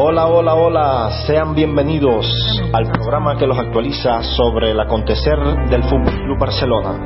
[0.00, 2.24] Hola, hola, hola, sean bienvenidos
[2.72, 5.36] al programa que los actualiza sobre el acontecer
[5.68, 7.00] del Fútbol Club Barcelona.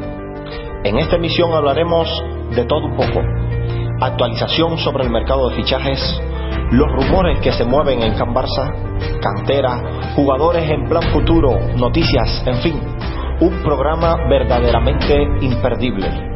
[0.84, 2.06] En esta emisión hablaremos
[2.54, 3.22] de todo un poco.
[4.00, 6.20] Actualización sobre el mercado de fichajes,
[6.70, 8.70] los rumores que se mueven en Can Barça,
[9.20, 12.80] cantera, jugadores en plan futuro, noticias, en fin,
[13.40, 16.31] un programa verdaderamente imperdible.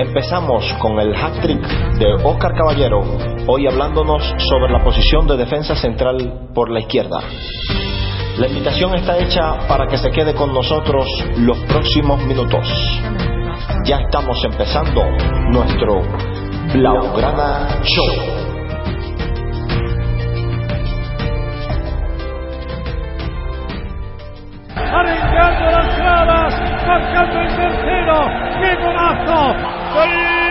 [0.00, 1.60] Empezamos con el hat-trick
[1.98, 3.02] de Oscar Caballero,
[3.46, 7.20] hoy hablándonos sobre la posición de defensa central por la izquierda.
[8.38, 12.66] La invitación está hecha para que se quede con nosotros los próximos minutos.
[13.84, 15.04] Ya estamos empezando
[15.50, 16.00] nuestro
[16.72, 18.40] Blaugrana Show.
[24.92, 26.54] arengando las gradas,
[26.86, 28.26] marcando el tercero,
[28.60, 29.59] ¡qué golazo!
[29.92, 30.49] ¡Gol!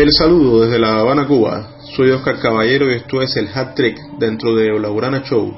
[0.00, 1.76] El saludo desde La Habana, Cuba.
[1.94, 5.52] Soy Oscar Caballero y esto es el Hat Trick dentro de Laurana Show.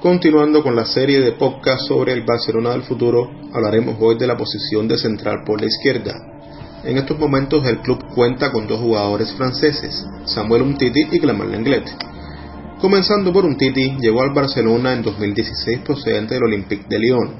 [0.00, 4.36] Continuando con la serie de podcast sobre el Barcelona del futuro, hablaremos hoy de la
[4.36, 6.14] posición de central por la izquierda.
[6.82, 11.88] En estos momentos el club cuenta con dos jugadores franceses, Samuel Umtiti y Clement Lenglet.
[12.80, 17.34] Comenzando por Umtiti, llegó al Barcelona en 2016 procedente del Olympique de Lyon.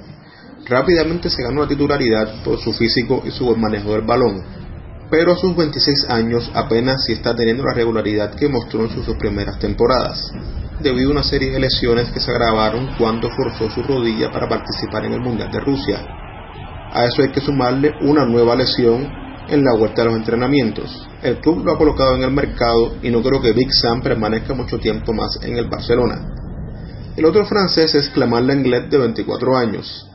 [0.64, 4.65] Rápidamente se ganó la titularidad por su físico y su buen manejo del balón,
[5.10, 9.16] pero a sus 26 años apenas si está teniendo la regularidad que mostró en sus
[9.16, 10.32] primeras temporadas,
[10.80, 15.04] debido a una serie de lesiones que se agravaron cuando forzó su rodilla para participar
[15.04, 16.04] en el Mundial de Rusia.
[16.92, 19.06] A eso hay que sumarle una nueva lesión
[19.48, 21.06] en la vuelta de los entrenamientos.
[21.22, 24.54] El club lo ha colocado en el mercado y no creo que Big Sam permanezca
[24.54, 26.32] mucho tiempo más en el Barcelona.
[27.16, 30.06] El otro francés es Clement Lenglet de 24 años.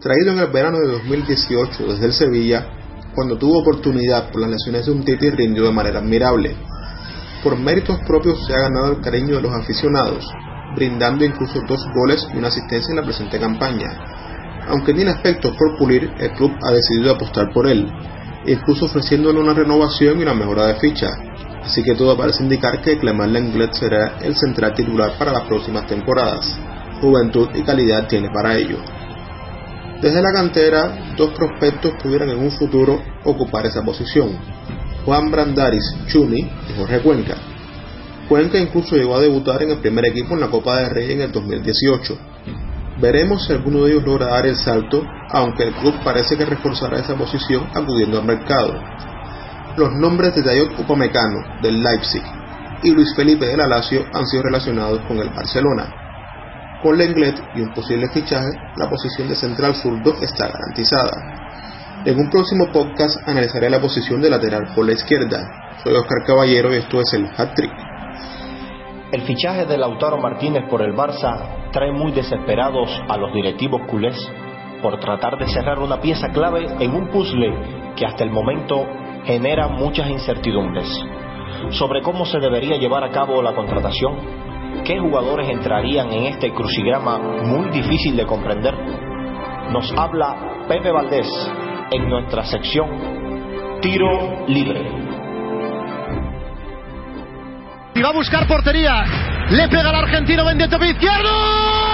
[0.00, 2.83] Traído en el verano de 2018 desde el Sevilla,
[3.14, 6.56] cuando tuvo oportunidad por las lesiones de un Titi rindió de manera admirable.
[7.42, 10.24] Por méritos propios se ha ganado el cariño de los aficionados,
[10.74, 13.96] brindando incluso dos goles y una asistencia en la presente campaña.
[14.68, 17.86] Aunque tiene aspectos por pulir, el club ha decidido apostar por él,
[18.46, 21.10] incluso ofreciéndole una renovación y una mejora de ficha,
[21.62, 25.86] así que todo parece indicar que Clement Lenglet será el central titular para las próximas
[25.86, 26.58] temporadas.
[27.00, 28.78] Juventud y calidad tiene para ello.
[30.00, 34.38] Desde la cantera, dos prospectos pudieran en un futuro ocupar esa posición.
[35.04, 37.36] Juan Brandaris Chumi y Jorge Cuenca.
[38.28, 41.20] Cuenca incluso llegó a debutar en el primer equipo en la Copa de Rey en
[41.20, 42.18] el 2018.
[43.00, 46.98] Veremos si alguno de ellos logra dar el salto, aunque el club parece que reforzará
[47.00, 48.74] esa posición acudiendo al mercado.
[49.76, 52.22] Los nombres de Dayot Upamecano del Leipzig
[52.82, 56.03] y Luis Felipe de la Lazio han sido relacionados con el Barcelona.
[56.84, 62.02] Con Lenglet y un posible fichaje, la posición de central zurdo está garantizada.
[62.04, 65.48] En un próximo podcast analizaré la posición de lateral por la izquierda.
[65.82, 67.72] Soy Oscar Caballero y esto es el Hat Trick.
[69.12, 74.18] El fichaje de Lautaro Martínez por el Barça trae muy desesperados a los directivos culés
[74.82, 78.84] por tratar de cerrar una pieza clave en un puzzle que hasta el momento
[79.24, 80.86] genera muchas incertidumbres
[81.70, 84.44] sobre cómo se debería llevar a cabo la contratación
[84.84, 88.74] ¿Qué jugadores entrarían en este crucigrama muy difícil de comprender?
[89.70, 91.28] Nos habla Pepe Valdés
[91.90, 94.82] en nuestra sección Tiro Libre.
[97.94, 99.04] Y va a buscar portería.
[99.50, 101.93] Le pega al argentino Vendeto izquierdo.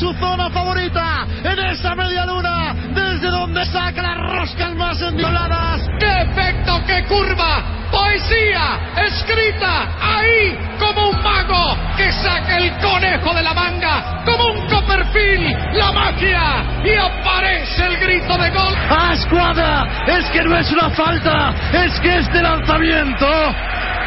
[0.00, 5.82] Zona favorita en esa media luna, desde donde saca las roscas más endioladas.
[5.98, 7.62] ¡Qué efecto, qué curva!
[7.90, 14.68] Poesía escrita ahí como un mago que saca el conejo de la manga, como un
[14.68, 18.74] Copperfield, la magia y aparece el grito de gol.
[18.88, 20.04] ¡A escuadra!
[20.06, 23.26] Es que no es una falta, es que este lanzamiento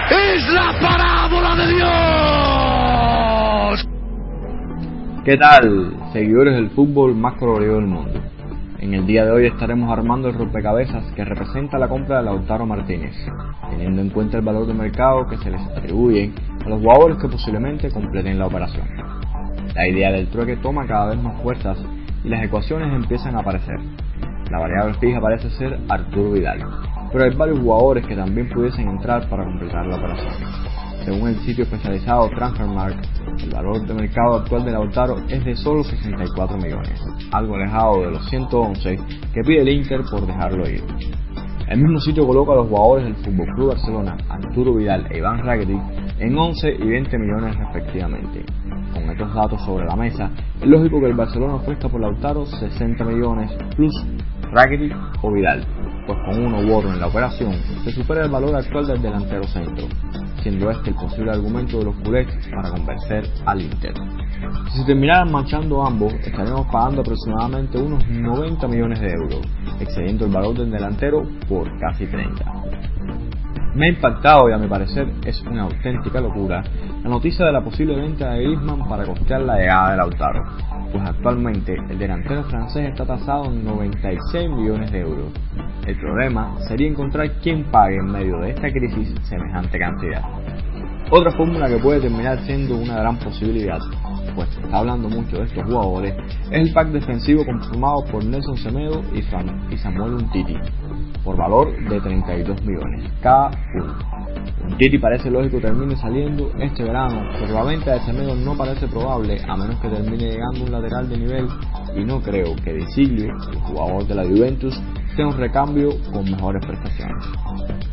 [0.09, 2.52] es la parábola de Dios.
[5.25, 8.19] ¿Qué tal, seguidores del fútbol más colorido del mundo?
[8.79, 12.65] En el día de hoy estaremos armando el rompecabezas que representa la compra de Lautaro
[12.65, 13.15] Martínez,
[13.69, 16.29] teniendo en cuenta el valor de mercado que se les atribuye
[16.65, 18.85] a los jugadores que posiblemente completen la operación.
[19.73, 21.77] La idea del trueque toma cada vez más fuerzas
[22.25, 23.79] y las ecuaciones empiezan a aparecer.
[24.51, 26.65] La variable fija parece ser Arturo Vidal,
[27.13, 30.33] pero hay varios jugadores que también pudiesen entrar para completar la operación.
[31.05, 33.05] Según el sitio especializado Transfermarkt,
[33.43, 37.01] el valor de mercado actual de Lautaro es de solo 64 millones,
[37.31, 38.99] algo alejado de los 111
[39.33, 40.81] que pide el Inter por dejarlo ir.
[41.67, 45.81] El mismo sitio coloca a los jugadores del FC Barcelona, Arturo Vidal e Iván Rakitic,
[46.19, 48.45] en 11 y 20 millones respectivamente.
[48.93, 50.29] Con estos datos sobre la mesa,
[50.61, 53.93] es lógico que el Barcelona ofrezca por Lautaro 60 millones plus
[54.51, 55.65] Rakitic o Vidal,
[56.05, 57.53] pues con uno u otro en la operación
[57.83, 59.87] se supera el valor actual del delantero centro,
[60.43, 63.93] siendo este el posible argumento de los culés para convencer al Inter.
[64.73, 69.41] Si terminaran marchando ambos, estaríamos pagando aproximadamente unos 90 millones de euros,
[69.79, 72.45] excediendo el valor del delantero por casi 30.
[73.75, 76.63] Me ha impactado y a mi parecer es una auténtica locura
[77.03, 80.41] la noticia de la posible venta de Griezmann para costear la llegada de Lautaro,
[80.89, 85.33] pues actualmente el delantero francés está tasado en 96 millones de euros.
[85.85, 90.21] El problema sería encontrar quién pague en medio de esta crisis semejante cantidad.
[91.11, 93.79] Otra fórmula que puede terminar siendo una gran posibilidad,
[94.33, 96.15] pues se está hablando mucho de estos jugadores,
[96.49, 100.55] es el pack defensivo conformado por Nelson Semedo y Samuel Untiti,
[101.23, 103.95] por valor de 32 millones cada uno.
[104.63, 109.37] Untiti parece lógico termine saliendo este verano, pero la venta de Semedo no parece probable
[109.45, 111.47] a menos que termine llegando un lateral de nivel
[111.95, 114.81] y no creo que De Siglio, el jugador de la Juventus,
[115.15, 117.25] sea un recambio con mejores prestaciones.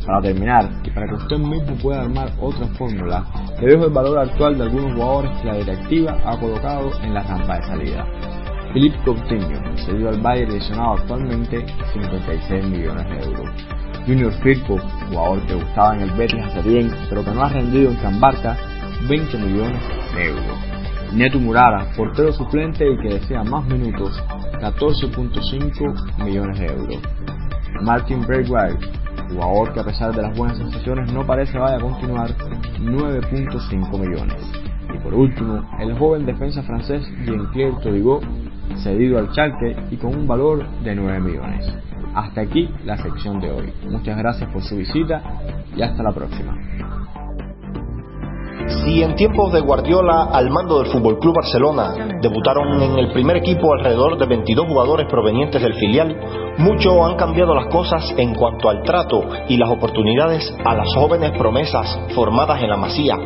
[0.05, 3.25] Para terminar, y para que usted mismo pueda armar otra fórmula,
[3.59, 7.23] le dejo el valor actual de algunos jugadores que la directiva ha colocado en la
[7.23, 8.07] rampa de salida.
[8.73, 13.49] Philippe Coutinho, cedido al Bayern lesionado actualmente 56 millones de euros.
[14.07, 14.77] Junior Firpo,
[15.09, 18.57] jugador que gustaba en el Betis hace bien, pero que no ha rendido en Cambarca,
[19.07, 19.81] 20 millones
[20.15, 20.70] de euros.
[21.13, 24.17] Neto Murara, portero suplente y que desea más minutos,
[24.61, 26.99] 14.5 millones de euros.
[27.81, 28.87] Martin Braithwaite,
[29.29, 32.29] jugador que a pesar de las buenas sensaciones no parece vaya a continuar,
[32.79, 34.37] 9.5 millones.
[34.95, 38.21] Y por último, el joven defensa francés Jean-Claire Todibo,
[38.81, 41.73] cedido al Schalke y con un valor de 9 millones.
[42.15, 43.73] Hasta aquí la sección de hoy.
[43.89, 45.21] Muchas gracias por su visita
[45.75, 46.57] y hasta la próxima.
[48.67, 53.37] Si en tiempos de Guardiola al mando del Fútbol Club Barcelona debutaron en el primer
[53.37, 56.17] equipo alrededor de 22 jugadores provenientes del filial,
[56.57, 61.31] mucho han cambiado las cosas en cuanto al trato y las oportunidades a las jóvenes
[61.37, 63.17] promesas formadas en la Masía,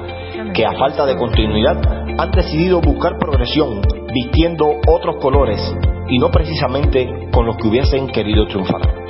[0.53, 1.81] que a falta de continuidad
[2.17, 3.81] han decidido buscar progresión
[4.13, 5.59] vistiendo otros colores
[6.09, 9.04] y no precisamente con los que hubiesen querido triunfar.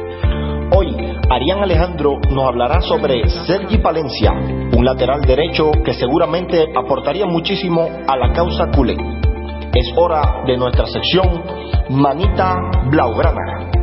[0.71, 0.87] Hoy,
[1.29, 8.17] Arián Alejandro nos hablará sobre Sergi Palencia, un lateral derecho que seguramente aportaría muchísimo a
[8.17, 8.95] la causa culé.
[9.73, 11.43] Es hora de nuestra sección
[11.89, 12.55] Manita
[12.89, 13.74] Blaugrana.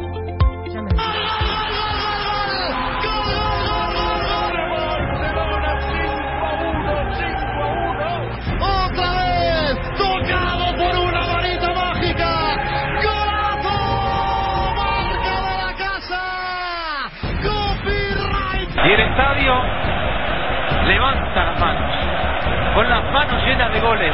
[22.74, 24.12] Con las manos llenas de goles.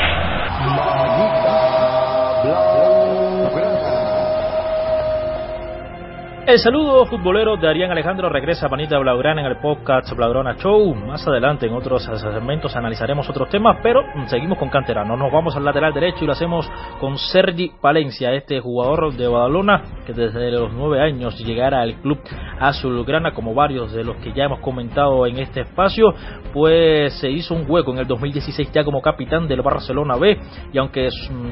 [6.48, 10.94] El saludo futbolero de Arián Alejandro regresa a Manita Blaugrana en el podcast Blaugrana Show.
[10.94, 15.14] Más adelante en otros segmentos analizaremos otros temas, pero seguimos con Canterano.
[15.14, 16.66] Nos vamos al lateral derecho y lo hacemos
[17.00, 22.18] con Sergi Palencia, este jugador de Badalona que desde los nueve años llegara al club
[22.58, 26.14] azulgrana, como varios de los que ya hemos comentado en este espacio,
[26.54, 30.38] pues se hizo un hueco en el 2016 ya como capitán del Barcelona B
[30.72, 31.10] y aunque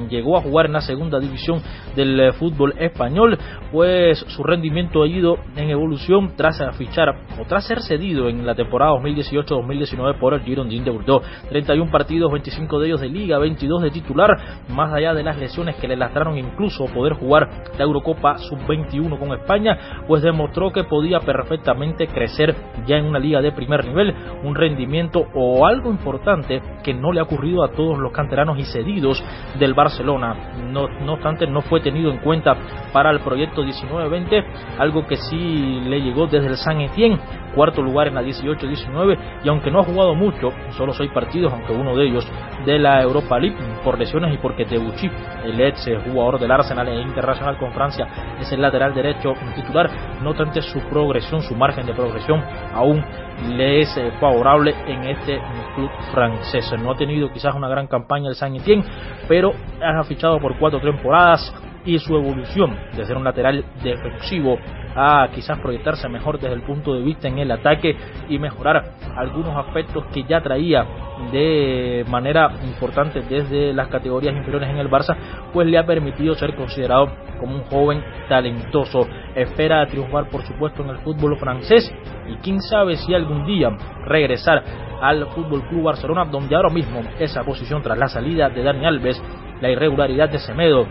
[0.09, 1.61] llegó a jugar en la segunda división
[1.95, 3.39] del fútbol español,
[3.71, 7.09] pues su rendimiento ha ido en evolución tras fichar
[7.41, 11.25] o tras ser cedido en la temporada 2018-2019 por el Girondin de Bordeaux.
[11.51, 14.31] 31 partidos, 25 de ellos de liga, 22 de titular,
[14.69, 19.33] más allá de las lesiones que le lastraron incluso poder jugar la Eurocopa Sub-21 con
[19.33, 22.55] España, pues demostró que podía perfectamente crecer
[22.87, 27.21] ya en una liga de primer nivel, un rendimiento o algo importante que no le
[27.21, 29.23] ha ocurrido a todos los canteranos y cedidos
[29.59, 30.53] del Barcelona.
[30.71, 32.57] No obstante, no fue tenido en cuenta
[32.93, 34.45] para el proyecto 19-20
[34.79, 37.19] algo que sí le llegó desde el San Etienne,
[37.55, 41.73] cuarto lugar en la 18-19 y aunque no ha jugado mucho, solo seis partidos, aunque
[41.73, 42.27] uno de ellos
[42.65, 45.11] de la Europa League por lesiones y porque Tebuchi,
[45.45, 48.07] el ex jugador del Arsenal e internacional con Francia,
[48.41, 49.91] es el lateral derecho titular,
[50.23, 52.43] no obstante su progresión, su margen de progresión
[52.75, 53.03] aún
[53.51, 55.41] le es eh, favorable en este
[55.75, 56.73] club francés.
[56.83, 58.85] No ha tenido quizás una gran campaña el San Etienne,
[59.29, 59.53] pero
[59.83, 61.53] ha fichado por cuatro temporadas
[61.87, 64.59] y su evolución de ser un lateral defensivo
[64.97, 67.97] a quizás proyectarse mejor desde el punto de vista en el ataque
[68.29, 70.87] y mejorar algunos aspectos que ya traía
[71.31, 75.17] de manera importante desde las categorías inferiores en el Barça,
[75.53, 79.07] pues le ha permitido ser considerado como un joven talentoso.
[79.35, 81.93] Espera triunfar, por supuesto, en el fútbol francés
[82.29, 83.71] y quién sabe si algún día
[84.07, 84.63] regresar
[85.01, 89.23] al Fútbol Club Barcelona, donde ahora mismo esa posición tras la salida de Dani Alves,
[89.61, 90.87] la irregularidad de Semedo,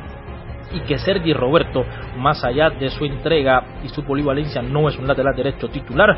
[0.72, 1.84] y que Sergi Roberto,
[2.18, 6.16] más allá de su entrega y su polivalencia, no es un lateral derecho titular,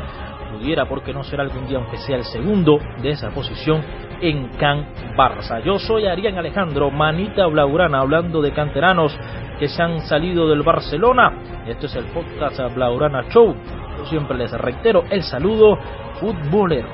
[0.50, 3.82] pudiera, porque no ser algún día, aunque sea el segundo de esa posición
[4.20, 4.86] en Can
[5.16, 5.62] Barça.
[5.62, 9.16] Yo soy Arián Alejandro, manita blaugrana, hablando de canteranos
[9.58, 11.64] que se han salido del Barcelona.
[11.66, 13.54] Esto es el podcast Blaugrana Show.
[13.98, 15.76] Yo siempre les reitero el saludo
[16.20, 16.88] futbolero.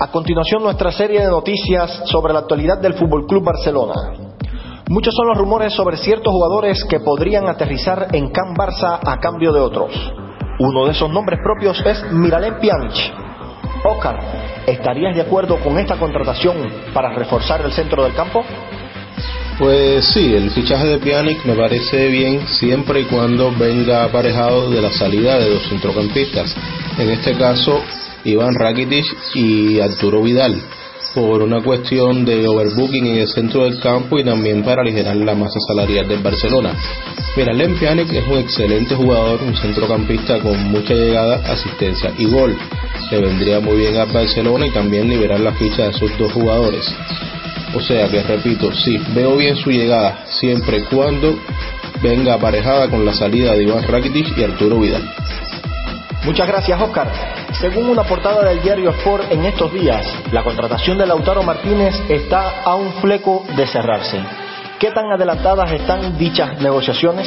[0.00, 4.27] A continuación, nuestra serie de noticias sobre la actualidad del Fútbol Club Barcelona.
[4.88, 9.52] Muchos son los rumores sobre ciertos jugadores que podrían aterrizar en Can Barça a cambio
[9.52, 9.92] de otros.
[10.60, 12.94] Uno de esos nombres propios es Miralem Pjanic.
[13.84, 14.18] Oscar,
[14.66, 16.56] ¿estarías de acuerdo con esta contratación
[16.94, 18.42] para reforzar el centro del campo?
[19.58, 24.80] Pues sí, el fichaje de Pjanic me parece bien siempre y cuando venga aparejado de
[24.80, 26.56] la salida de dos centrocampistas.
[26.96, 27.82] En este caso,
[28.24, 29.04] Iván Rakitic
[29.34, 30.58] y Arturo Vidal
[31.14, 35.34] por una cuestión de overbooking en el centro del campo y también para aligerar la
[35.34, 36.74] masa salarial del Barcelona.
[37.36, 42.56] Miralem Pjanic es un excelente jugador, un centrocampista con mucha llegada, asistencia y gol.
[43.10, 46.92] Le vendría muy bien al Barcelona y también liberar la ficha de sus dos jugadores.
[47.74, 51.38] O sea que repito, sí, veo bien su llegada siempre y cuando
[52.02, 55.08] venga aparejada con la salida de Iván Rakitic y Arturo Vidal.
[56.28, 57.10] Muchas gracias, Oscar.
[57.58, 62.60] Según una portada del diario Sport en estos días, la contratación de Lautaro Martínez está
[62.64, 64.22] a un fleco de cerrarse.
[64.78, 67.26] ¿Qué tan adelantadas están dichas negociaciones?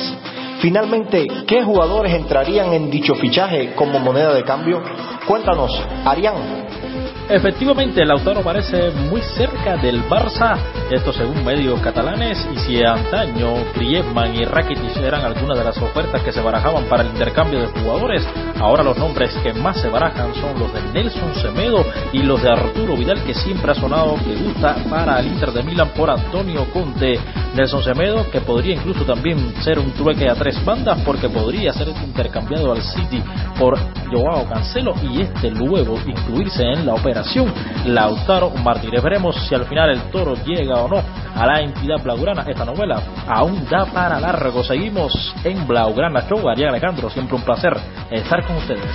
[0.59, 4.83] Finalmente, ¿qué jugadores entrarían en dicho fichaje como moneda de cambio?
[5.25, 5.71] Cuéntanos,
[6.05, 6.70] Arián.
[7.31, 10.57] Efectivamente, Lautaro parece muy cerca del Barça,
[10.91, 16.21] esto según medios catalanes, y si antaño Griezmann y Rakitic eran algunas de las ofertas
[16.23, 18.27] que se barajaban para el intercambio de jugadores,
[18.59, 22.51] ahora los nombres que más se barajan son los de Nelson Semedo y los de
[22.51, 26.69] Arturo Vidal, que siempre ha sonado que gusta para el Inter de Milán por Antonio
[26.73, 27.17] Conte.
[27.55, 31.87] Nelson Semedo, que podría incluso también ser un trueque a tres bandas, porque podría ser
[31.87, 33.23] intercambiado al City
[33.57, 33.77] por
[34.09, 37.20] Joao Cancelo y este luego incluirse en la operación
[37.85, 39.01] Lautaro Martínez.
[39.01, 41.01] Veremos si al final el toro llega o no
[41.35, 42.43] a la entidad blaugrana.
[42.47, 44.63] Esta novela aún da para largo.
[44.63, 46.47] Seguimos en Blaugrana Show.
[46.49, 47.77] Ariel Alejandro, siempre un placer
[48.09, 48.85] estar con ustedes.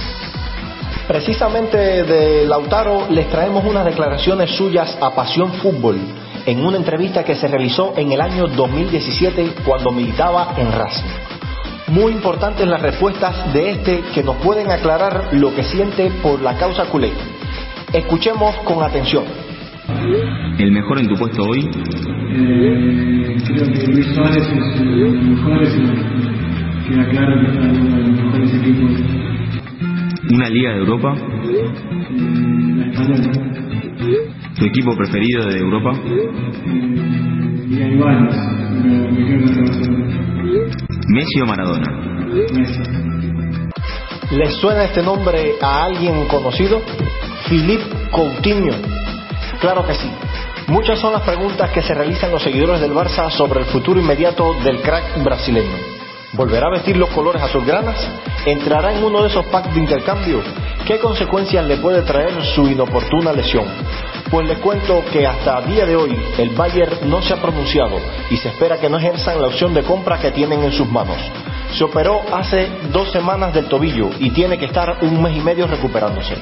[1.06, 6.00] Precisamente de Lautaro les traemos unas declaraciones suyas a Pasión Fútbol
[6.46, 11.26] en una entrevista que se realizó en el año 2017 cuando militaba en Racing.
[11.88, 16.56] Muy importantes las respuestas de este que nos pueden aclarar lo que siente por la
[16.56, 17.12] causa culé.
[17.92, 19.24] Escuchemos con atención.
[20.58, 21.60] ¿El mejor en tu puesto hoy?
[21.60, 25.86] Eh, creo que Luis Suárez es el mejor, es el,
[26.88, 28.90] queda claro que está en uno de los mejores equipos.
[30.32, 31.14] ¿Una liga de Europa?
[31.14, 31.70] Eh,
[32.76, 33.56] la española.
[34.58, 35.92] ¿Tu equipo preferido de Europa?
[36.06, 36.30] Eh,
[37.68, 38.34] y hay varios,
[38.82, 40.06] pero me quedo con Barcelona.
[41.08, 41.88] ¿Messi o Maradona?
[42.52, 42.80] Messi.
[44.32, 46.82] ¿Les suena este nombre a alguien conocido?
[47.48, 48.74] Philippe Coutinho.
[49.60, 50.10] Claro que sí.
[50.66, 54.54] Muchas son las preguntas que se realizan los seguidores del Barça sobre el futuro inmediato
[54.64, 55.76] del crack brasileño.
[56.32, 57.96] ¿Volverá a vestir los colores azulgranas?
[58.44, 60.42] ¿Entrará en uno de esos packs de intercambio?
[60.86, 63.64] ¿Qué consecuencias le puede traer su inoportuna lesión?
[64.28, 68.36] Pues les cuento que hasta día de hoy el Bayern no se ha pronunciado y
[68.38, 71.18] se espera que no ejerzan la opción de compra que tienen en sus manos.
[71.72, 75.66] Se operó hace dos semanas del tobillo y tiene que estar un mes y medio
[75.66, 76.36] recuperándose.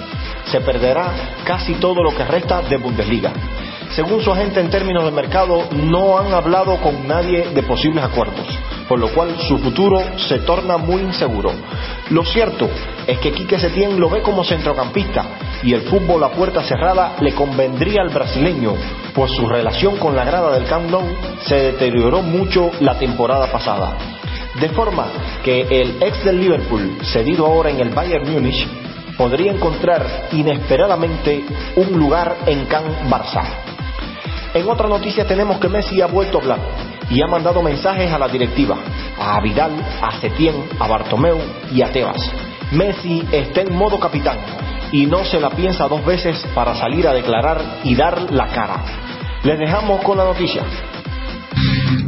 [0.46, 1.12] Se perderá
[1.44, 3.32] casi todo lo que resta de Bundesliga.
[3.94, 8.46] Según su agente en términos de mercado, no han hablado con nadie de posibles acuerdos,
[8.88, 11.52] por lo cual su futuro se torna muy inseguro.
[12.10, 12.68] Lo cierto
[13.06, 15.24] es que Quique Setién lo ve como centrocampista
[15.62, 18.74] y el fútbol a puerta cerrada le convendría al brasileño,
[19.14, 21.04] pues su relación con la grada del Camp Nou
[21.46, 23.96] se deterioró mucho la temporada pasada.
[24.60, 25.06] De forma
[25.42, 28.66] que el ex del Liverpool, cedido ahora en el Bayern Múnich,
[29.16, 31.44] podría encontrar inesperadamente
[31.76, 33.42] un lugar en Can Barça.
[34.54, 36.58] En otra noticia tenemos que Messi ha vuelto a hablar
[37.10, 38.76] y ha mandado mensajes a la directiva,
[39.18, 41.38] a Vidal, a Setién, a Bartomeu
[41.72, 42.30] y a Tebas.
[42.70, 44.38] Messi está en modo capitán
[44.92, 48.84] y no se la piensa dos veces para salir a declarar y dar la cara.
[49.42, 50.62] Les dejamos con la noticia.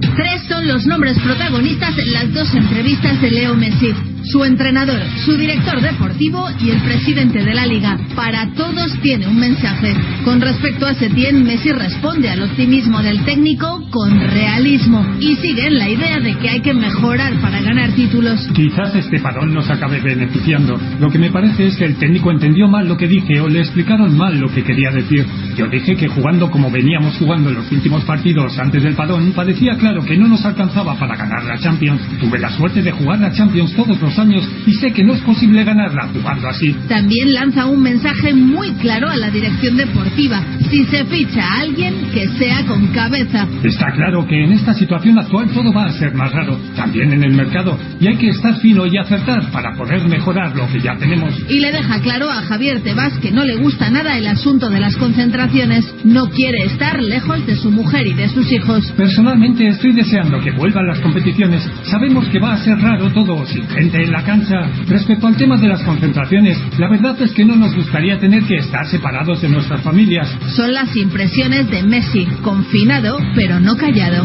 [0.01, 3.95] Tres son los nombres protagonistas en las dos entrevistas de Leo Messi
[4.27, 7.99] su entrenador, su director deportivo y el presidente de la liga.
[8.15, 9.95] Para todos tiene un mensaje.
[10.25, 15.79] Con respecto a Setién, Messi responde al optimismo del técnico con realismo y sigue en
[15.79, 18.49] la idea de que hay que mejorar para ganar títulos.
[18.55, 20.79] Quizás este parón nos acabe beneficiando.
[21.01, 23.61] Lo que me parece es que el técnico entendió mal lo que dije o le
[23.61, 25.25] explicaron mal lo que quería decir.
[25.57, 29.77] Yo dije que jugando como veníamos jugando en los últimos partidos antes del parón, parecía
[29.79, 32.03] claro que no nos alcanzaba para ganar la Champions.
[32.21, 35.21] Tuve la suerte de jugar la Champions todos los años y sé que no es
[35.23, 36.75] posible ganarla jugando así.
[36.89, 40.43] También lanza un mensaje muy claro a la dirección deportiva.
[40.71, 43.47] Si se ficha a alguien, que sea con cabeza.
[43.63, 47.25] Está claro que en esta situación actual todo va a ser más raro, también en
[47.25, 50.97] el mercado, y hay que estar fino y acertar para poder mejorar lo que ya
[50.97, 51.33] tenemos.
[51.49, 54.81] Y le deja claro a Javier Tebas que no le gusta nada el asunto de
[54.81, 55.85] las concentraciones.
[56.05, 58.93] No quiere estar lejos de su mujer y de sus hijos.
[58.97, 61.69] Personalmente estoy deseando que vuelvan las competiciones.
[61.85, 64.71] Sabemos que va a ser raro todo sin gente en la cancha.
[64.87, 68.57] Respecto al tema de las concentraciones, la verdad es que no nos gustaría tener que
[68.57, 70.29] estar separados de nuestras familias.
[70.55, 74.25] Son las impresiones de Messi, confinado pero no callado.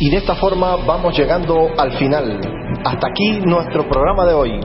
[0.00, 2.40] Y de esta forma vamos llegando al final.
[2.84, 4.60] Hasta aquí nuestro programa de hoy.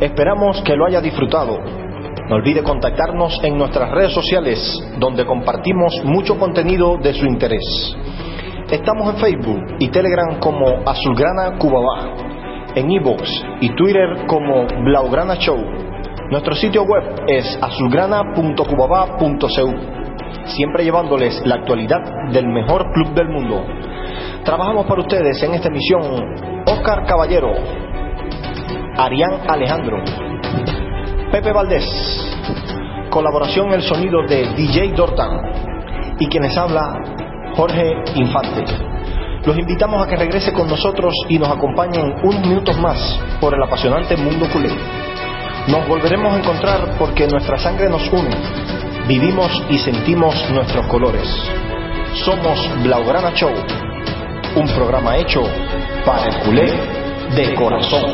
[0.00, 1.58] Esperamos que lo haya disfrutado.
[2.28, 4.60] No olvide contactarnos en nuestras redes sociales,
[4.98, 7.64] donde compartimos mucho contenido de su interés.
[8.70, 12.27] Estamos en Facebook y Telegram como Azulgrana Cubabá
[12.78, 13.28] en iVoox
[13.60, 15.58] y Twitter como Blaugrana Show.
[16.30, 19.36] Nuestro sitio web es azulgrana.cubaba.cu,
[20.44, 23.64] siempre llevándoles la actualidad del mejor club del mundo.
[24.44, 26.02] Trabajamos para ustedes en esta emisión
[26.66, 27.52] Oscar Caballero,
[28.96, 30.04] Arián Alejandro,
[31.32, 31.84] Pepe Valdés,
[33.10, 35.40] colaboración el sonido de DJ Dortan
[36.20, 37.00] y quienes habla
[37.56, 38.64] Jorge Infante.
[39.44, 42.98] Los invitamos a que regrese con nosotros y nos acompañen unos minutos más
[43.40, 44.70] por el apasionante mundo culé.
[45.68, 48.34] Nos volveremos a encontrar porque nuestra sangre nos une.
[49.06, 51.28] Vivimos y sentimos nuestros colores.
[52.24, 53.52] Somos Blaugrana Show,
[54.56, 55.42] un programa hecho
[56.04, 56.72] para el culé
[57.36, 58.12] de corazón.